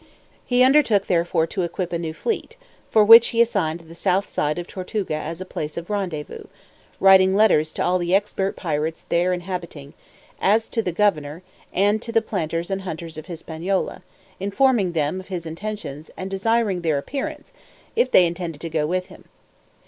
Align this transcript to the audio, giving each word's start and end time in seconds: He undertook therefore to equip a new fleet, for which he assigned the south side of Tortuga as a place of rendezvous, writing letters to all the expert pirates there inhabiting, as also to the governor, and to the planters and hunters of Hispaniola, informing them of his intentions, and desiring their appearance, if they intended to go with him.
He 0.43 0.63
undertook 0.63 1.05
therefore 1.05 1.45
to 1.45 1.61
equip 1.61 1.93
a 1.93 1.99
new 1.99 2.11
fleet, 2.15 2.57
for 2.89 3.05
which 3.05 3.27
he 3.27 3.39
assigned 3.39 3.81
the 3.81 3.93
south 3.93 4.27
side 4.27 4.57
of 4.57 4.65
Tortuga 4.65 5.13
as 5.13 5.39
a 5.41 5.45
place 5.45 5.77
of 5.77 5.91
rendezvous, 5.91 6.45
writing 6.99 7.35
letters 7.35 7.71
to 7.73 7.83
all 7.83 7.99
the 7.99 8.15
expert 8.15 8.55
pirates 8.55 9.05
there 9.09 9.31
inhabiting, 9.31 9.93
as 10.39 10.63
also 10.63 10.71
to 10.71 10.81
the 10.81 10.91
governor, 10.91 11.43
and 11.71 12.01
to 12.01 12.11
the 12.11 12.23
planters 12.23 12.71
and 12.71 12.81
hunters 12.81 13.19
of 13.19 13.27
Hispaniola, 13.27 14.01
informing 14.39 14.93
them 14.93 15.19
of 15.19 15.27
his 15.27 15.45
intentions, 15.45 16.09
and 16.17 16.31
desiring 16.31 16.81
their 16.81 16.97
appearance, 16.97 17.53
if 17.95 18.09
they 18.09 18.25
intended 18.25 18.59
to 18.61 18.71
go 18.71 18.87
with 18.87 19.05
him. 19.05 19.25